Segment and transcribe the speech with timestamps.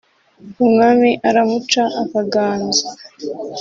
[0.63, 2.87] umwami aramuca akaganza”